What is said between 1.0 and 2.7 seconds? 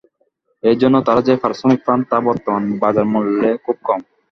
তাঁরা যে পারিশ্রমিক পান, তা বর্তমান